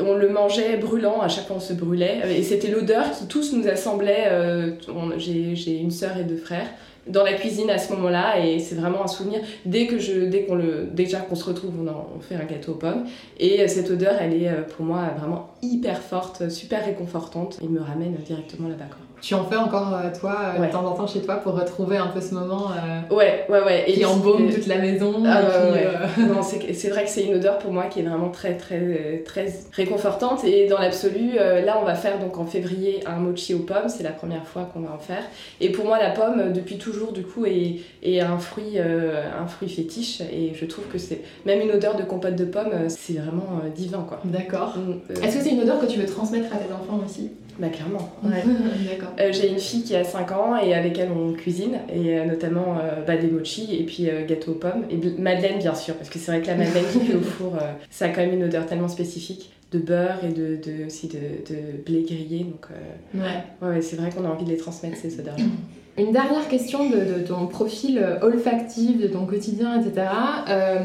[0.00, 2.20] on le mangeait brûlant, à chaque fois on se brûlait.
[2.36, 4.76] Et c'était l'odeur qui tous nous assemblait.
[5.16, 6.68] J'ai une sœur et deux frères
[7.06, 10.44] dans la cuisine à ce moment-là et c'est vraiment un souvenir dès que je dès
[10.44, 13.04] qu'on le déjà qu'on se retrouve on, fait un gâteau aux pommes
[13.38, 18.14] et cette odeur elle est pour moi vraiment hyper forte super réconfortante et me ramène
[18.24, 18.86] directement là-bas.
[19.20, 20.66] Tu en fais encore, euh, toi, euh, Ouais.
[20.66, 23.62] de temps en temps chez toi pour retrouver un peu ce moment euh, ouais ouais
[23.64, 23.84] ouais.
[23.86, 27.22] Qui puis, embaume toute la maison Ah, et puis, ouais, non, c'est vrai que c'est
[27.24, 30.44] une odeur pour moi qui est vraiment très très très réconfortante.
[30.44, 33.88] Et dans l'absolu là on va faire donc en février un mochi aux pommes.
[33.88, 35.22] C'est la première fois qu'on va en faire.
[35.60, 39.68] Et pour moi la pomme depuis toujours du coup est, est un fruit un fruit
[39.70, 40.20] fétiche.
[40.20, 44.04] Et je trouve que c'est même une odeur de compote de pommes c'est vraiment divin
[44.06, 44.20] quoi.
[44.24, 44.74] D'accord.
[44.76, 47.30] Mm, Est-ce que c'est une odeur que tu veux transmettre à tes enfants aussi?
[47.58, 48.10] Bah clairement.
[48.22, 48.42] Ouais.
[49.20, 51.78] Euh, j'ai une fille qui a 5 ans et avec elle on cuisine.
[51.92, 54.84] Et euh, notamment euh, bah, des mochis et puis euh, gâteau aux pommes.
[54.90, 57.54] Et madeleine bien sûr parce que c'est vrai que la madeleine qui fait au four
[57.54, 61.06] euh, ça a quand même une odeur tellement spécifique de beurre et de, de- aussi
[61.08, 62.40] de, de blé grillé.
[62.44, 63.44] Donc euh, Ouais.
[63.62, 65.36] ouais, ouais, c'est vrai qu'on a envie de les transmettre ces odeurs
[65.96, 70.08] Une dernière question de, de ton profil olfactif, de ton quotidien, etc.
[70.48, 70.80] Euh,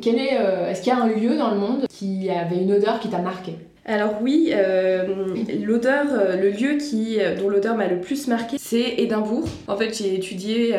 [0.00, 2.72] quel est, euh, est-ce qu'il y a un lieu dans le monde qui avait une
[2.72, 3.52] odeur qui t'a marqué?
[3.86, 8.56] Alors oui, euh, l'odeur, euh, le lieu qui, euh, dont l'odeur m'a le plus marqué,
[8.58, 9.44] c'est Édimbourg.
[9.68, 10.74] En fait, j'ai étudié,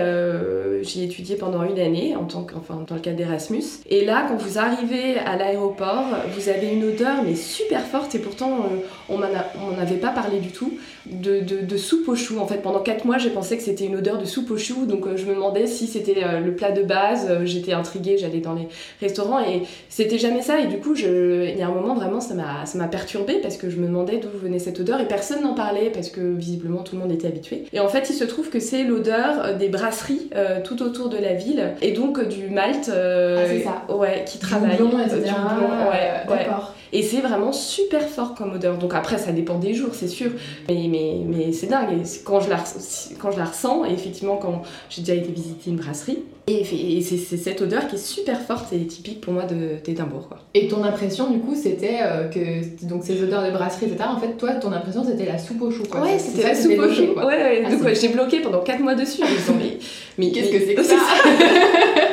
[0.81, 3.63] j'ai étudié pendant une année en tant que, enfin, dans le cadre d'Erasmus.
[3.89, 8.19] Et là, quand vous arrivez à l'aéroport, vous avez une odeur mais super forte et
[8.19, 8.69] pourtant
[9.09, 12.39] on m'en avait pas parlé du tout de, soupe aux choux.
[12.39, 14.85] En fait, pendant 4 mois, j'ai pensé que c'était une odeur de soupe aux choux,
[14.85, 17.29] donc je me demandais si c'était le plat de base.
[17.43, 18.67] J'étais intriguée, j'allais dans les
[19.01, 20.59] restaurants et c'était jamais ça.
[20.59, 23.77] Et du coup, il y a un moment vraiment, ça m'a perturbée parce que je
[23.77, 27.01] me demandais d'où venait cette odeur et personne n'en parlait parce que visiblement tout le
[27.01, 27.65] monde était habitué.
[27.73, 31.09] Et en fait, il se trouve que c'est l'odeur euh, des brasseries euh, tout autour
[31.09, 32.89] de la ville et donc euh, du malt.
[32.89, 33.95] euh, Ah, c'est ça.
[33.95, 34.77] Ouais, qui travaille.
[34.77, 35.21] Du euh, etc.
[35.23, 36.37] du houblon, ouais, ouais.
[36.45, 36.74] D'accord.
[36.97, 38.77] Et c'est vraiment super fort comme odeur.
[38.77, 40.31] Donc après, ça dépend des jours, c'est sûr.
[40.69, 41.89] Mais, mais, mais c'est dingue.
[41.91, 45.29] Et quand je, la, res- quand je la ressens, et effectivement, quand j'ai déjà été
[45.31, 46.63] visiter une brasserie, et,
[47.01, 50.29] c'est cette odeur qui est super forte et typique pour moi de- d'Édimbourg.
[50.53, 54.05] Et ton impression, du coup, c'était euh, que donc ces odeurs de brasserie, etc.
[54.15, 56.01] En fait, toi, ton impression, c'était la soupe au chou, quoi.
[56.01, 57.07] Ouais, c'était la soupe au chou.
[57.17, 59.21] Ouais, ouais, Ah, donc ouais, j'ai bloqué pendant 4 mois dessus.
[59.59, 59.77] mais,
[60.17, 60.95] mais Qu'est-ce que c'est que ça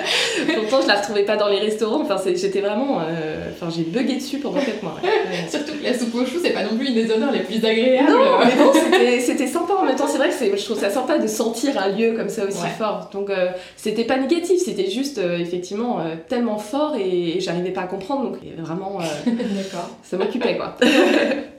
[0.55, 2.03] Pourtant, je la retrouvais pas dans les restaurants.
[2.03, 3.01] Enfin, j'étais vraiment.
[3.01, 4.97] euh, Enfin, j'ai bugué dessus pendant 4 mois.
[5.03, 5.09] ouais.
[5.33, 5.49] Ouais.
[5.49, 7.65] Surtout que la soupe au chou, c'est pas non plus une des odeurs les plus
[7.65, 8.11] agréables.
[8.11, 8.71] Non, mais bon,
[9.21, 10.07] c'était- sympa en même temps.
[10.07, 12.69] C'est vrai que je trouve ça sympa de sentir un lieu comme ça aussi Ouais.
[12.79, 13.09] fort.
[13.13, 17.71] Donc, euh, c'était pas négatif, c'était juste euh, effectivement euh, tellement fort et, et j'arrivais
[17.71, 18.25] pas à comprendre.
[18.31, 19.91] Donc, vraiment, D'accord.
[20.03, 20.75] ça m'occupait quoi.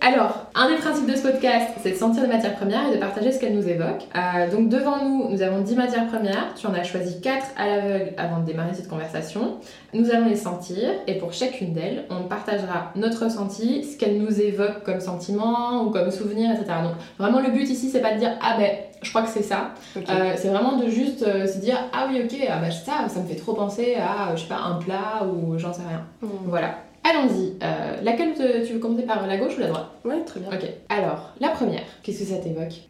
[0.02, 3.00] Alors, un des principes de ce podcast, c'est de sentir les matières premières et de
[3.00, 4.04] partager ce qu'elles nous évoquent.
[4.52, 6.54] Donc, devant nous, nous avons 10 matières premières.
[6.60, 9.58] Tu en as choisi 4 à l'aveugle avant de démarrer cette conversation.
[9.94, 14.42] Nous allons les sentir et pour chacune d'elles, on partagera notre ressenti, ce qu'elle nous
[14.42, 16.66] évoque comme sentiment ou comme souvenir, etc.
[16.84, 19.44] Donc vraiment le but ici c'est pas de dire ah ben je crois que c'est
[19.44, 23.10] ça, euh, c'est vraiment de juste euh, se dire ah oui ok ah bah ça
[23.10, 26.06] ça me fait trop penser à je sais pas un plat ou j'en sais rien.
[26.22, 26.28] Mm.
[26.46, 26.76] Voilà.
[27.04, 27.54] Allons-y.
[27.62, 29.88] Euh, laquelle te- tu veux commencer par la gauche ou la droite?
[30.06, 30.48] Ouais, très bien.
[30.50, 30.66] Ok.
[30.88, 32.84] Alors la première, qu'est-ce que ça t'évoque?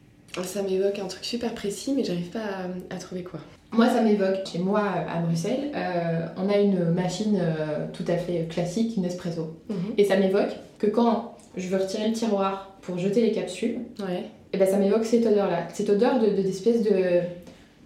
[0.43, 3.39] Ça m'évoque un truc super précis, mais j'arrive pas à, à trouver quoi.
[3.73, 4.81] Moi, ça m'évoque chez moi
[5.13, 9.57] à Bruxelles, euh, on a une machine euh, tout à fait classique, une espresso.
[9.97, 14.23] Et ça m'évoque que quand je veux retirer le tiroir pour jeter les capsules, Ouais.
[14.53, 17.21] et ben ça m'évoque cette odeur-là, cette odeur de, de- d'espèce de,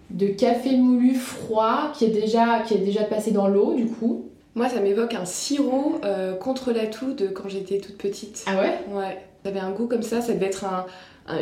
[0.09, 4.25] de café moulu froid qui est déjà, qui est déjà passé dans l'eau du coup.
[4.55, 8.43] Moi, ça m'évoque un sirop euh, contre la toux de quand j'étais toute petite.
[8.47, 8.73] Ah ouais?
[8.91, 9.17] Ouais.
[9.43, 10.85] Ça avait un goût comme ça, ça devait être un-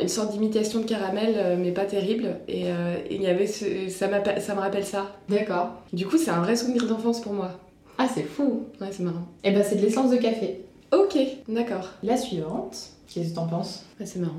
[0.02, 2.38] une sorte d'imitation de caramel, euh, mais pas terrible.
[2.48, 4.08] Et euh, il y avait ce- ça,
[4.40, 5.12] ça me rappelle ça.
[5.30, 5.70] D'accord.
[5.94, 7.52] Du coup, c'est un vrai souvenir d'enfance pour moi.
[7.98, 8.64] Ah c'est fou.
[8.82, 9.26] Ouais, c'est marrant.
[9.44, 10.62] Et ben c'est de l'essence de café.
[10.92, 11.18] Ok,
[11.48, 11.90] d'accord.
[12.04, 12.76] La suivante,
[13.08, 13.86] qu'est-ce que t'en penses?
[14.04, 14.34] C'est marrant.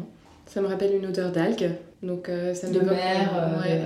[0.46, 1.70] Ça me rappelle une odeur d'algues.
[2.02, 3.78] Donc, euh, ça De m'évoque, mer, euh, euh, ouais.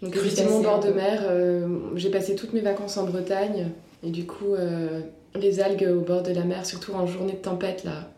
[0.00, 3.68] de- Donc effectivement, bord de mer, euh, j'ai passé toutes mes vacances en Bretagne
[4.04, 5.00] et du coup euh,
[5.34, 8.08] les algues au bord de la mer, surtout en journée de tempête là,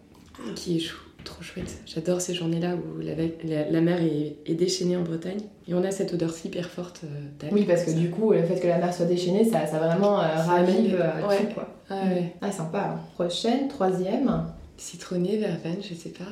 [0.57, 1.79] qui chou- trop chouette.
[1.87, 3.13] J'adore ces journées-là où la,
[3.45, 7.03] la- la mer est, est déchaînée en Bretagne et on a cette odeur hyper forte
[7.05, 7.49] euh.
[7.53, 10.21] Oui, parce que du coup, le fait que la mer soit déchaînée, ça, ça vraiment
[10.21, 11.39] euh, ravive euh, Ouais.
[11.47, 11.69] tout quoi.
[11.89, 12.33] Ah ouais.
[12.41, 12.95] Ah, sympa.
[12.97, 13.01] hein.
[13.15, 14.45] Prochaine, troisième.
[14.77, 16.25] Citronné, verveine, je sais pas.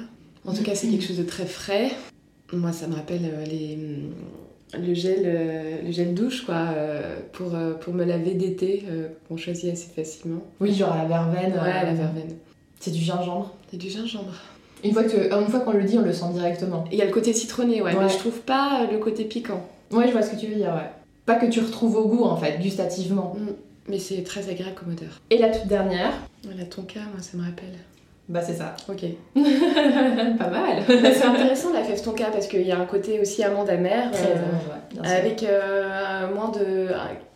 [0.47, 1.91] En tout cas, c'est quelque chose de très frais.
[2.53, 7.17] Moi, ça me rappelle euh, les, hum, le, gel, euh, le gel douche, quoi, euh,
[7.33, 8.85] pour, euh, pour me laver d'été,
[9.29, 10.41] qu'on choisit assez facilement.
[10.61, 11.53] Oui, genre la verveine.
[11.53, 12.37] Ouais, la verveine.
[12.81, 13.55] C'est du gingembre.
[13.71, 14.33] C'est du gingembre.
[14.85, 16.85] Une fois que- une fois qu'on le dit, on le sent directement.
[16.93, 18.03] Il y a le côté citronné, ouais, Ouais.
[18.03, 19.61] mais je trouve pas le côté piquant.
[19.93, 20.91] Ouais, je vois ce que tu veux dire, ouais.
[21.27, 23.35] Pas que tu retrouves au goût, en fait, gustativement.
[23.89, 25.21] Mais c'est très agréable comme odeur.
[25.31, 26.13] Et la toute dernière,
[26.57, 27.75] La tonka, moi, ça me rappelle.
[28.29, 28.75] bah c'est ça.
[28.89, 29.05] Ok.
[29.35, 30.83] Pas mal.
[31.03, 34.11] Bah, c'est intéressant la fève tonka parce qu'il y a un côté aussi amande amère.
[34.13, 35.13] Très euh, amande, ouais, bien sûr.
[35.19, 36.89] avec euh, moins de.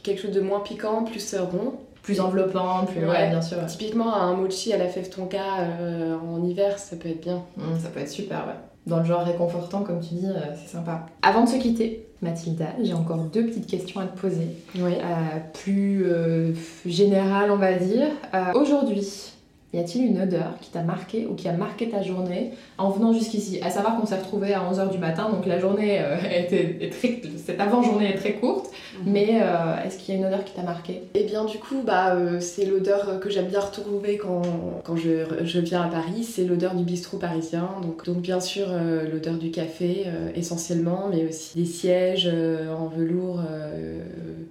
[0.02, 1.74] quelque chose de moins piquant, plus euh, rond.
[2.02, 3.00] Plus enveloppant, plus.
[3.00, 3.28] Ouais, Ouais.
[3.30, 3.58] bien sûr.
[3.58, 3.66] ouais.
[3.66, 7.42] Typiquement, un mochi à la fève tonka euh, en hiver, ça peut être bien.
[7.58, 8.54] Hum, ça peut être super, ouais.
[8.86, 11.06] Dans le genre réconfortant, comme tu dis, euh, c'est sympa.
[11.22, 14.48] Avant de se quitter, Mathilda, j'ai encore deux petites questions à te poser.
[14.76, 14.94] Oui.
[14.94, 16.52] euh, plus euh,
[16.84, 18.08] générale, on va dire.
[18.54, 19.32] Aujourd'hui,
[19.72, 23.12] y a-t-il une odeur qui t'a marqué ou qui a marqué ta journée en venant
[23.14, 23.58] jusqu'ici?
[23.62, 26.90] À savoir qu'on s'est retrouvés à 11h du matin, donc la journée euh, était, est
[26.90, 28.70] très, cette avant-journée est très courte,
[29.06, 31.02] mais euh, est-ce qu'il y a une odeur qui t'a marqué?
[31.14, 34.42] Et bien du coup, bah, euh, c'est l'odeur que j'aime bien retrouver quand,
[34.85, 37.70] quand je, je viens à Paris, c'est l'odeur du bistrot parisien.
[37.82, 38.66] Donc, donc bien sûr
[39.11, 43.40] l'odeur du café essentiellement, mais aussi des sièges en velours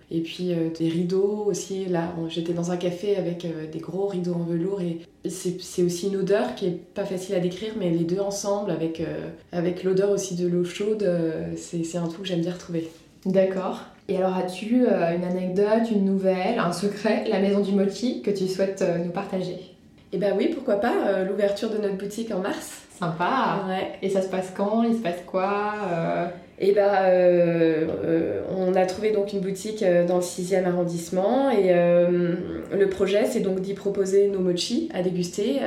[0.09, 1.85] et puis des rideaux aussi.
[1.85, 6.17] Là, j'étais dans un café avec des gros rideaux en velours et c'est aussi une
[6.17, 10.09] odeur qui est pas facile à décrire, mais les deux ensemble avec, euh, avec l'odeur
[10.09, 12.89] aussi de l'eau chaude, euh, c'est un truc que j'aime bien retrouver.
[13.25, 13.81] D'accord.
[14.07, 18.31] Et alors, as-tu euh, une anecdote, une nouvelle, un secret, la maison du mochi que
[18.31, 19.57] tu souhaites nous partager?
[20.11, 22.81] Et bah oui, pourquoi pas, l'ouverture de notre boutique en mars.
[22.99, 23.93] Sympa Ouais.
[24.01, 24.83] Et ça se passe quand?
[24.83, 25.73] Il se passe quoi
[26.63, 31.49] Et bah, euh, euh, on a trouvé donc une boutique euh, dans le 6e arrondissement
[31.49, 35.59] et le projet c'est donc d'y proposer nos mochis à déguster,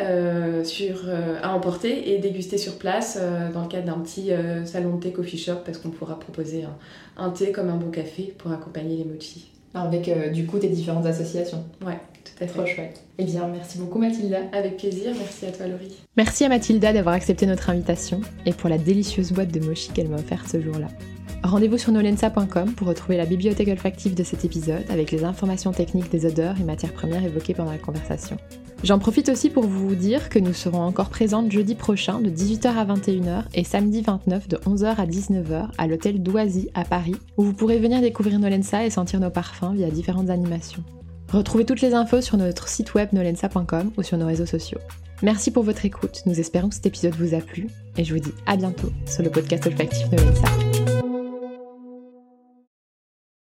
[0.62, 1.02] sur,
[1.42, 3.18] à emporter et déguster sur place
[3.52, 4.30] dans le cadre d'un petit
[4.64, 7.90] salon de thé coffee shop parce qu'on pourra proposer un, un thé comme un bon
[7.90, 9.50] café pour accompagner les mochis.
[9.74, 11.64] Avec du coup tes différentes associations.
[11.85, 12.74] Ouais, tout à Trop fait.
[12.74, 13.02] chouette.
[13.18, 14.38] Eh bien, merci beaucoup Mathilda.
[14.53, 15.94] Avec plaisir, merci à toi Laurie.
[16.16, 20.09] Merci à Mathilda d'avoir accepté notre invitation et pour la délicieuse boîte de mochi qu'elle
[20.09, 20.88] m'a offerte ce jour-là.
[21.44, 26.11] Rendez-vous sur nolensa.com pour retrouver la bibliothèque olfactive de cet épisode avec les informations techniques
[26.11, 28.38] des odeurs et matières premières évoquées pendant la conversation.
[28.83, 32.66] J'en profite aussi pour vous dire que nous serons encore présentes jeudi prochain de 18h
[32.66, 37.44] à 21h et samedi 29 de 11h à 19h à l'hôtel Doisy à Paris où
[37.44, 40.83] vous pourrez venir découvrir Nolensa et sentir nos parfums via différentes animations.
[41.34, 44.78] Retrouvez toutes les infos sur notre site web nolensa.com ou sur nos réseaux sociaux.
[45.20, 47.66] Merci pour votre écoute, nous espérons que cet épisode vous a plu
[47.96, 50.93] et je vous dis à bientôt sur le podcast olfactif Nolensa.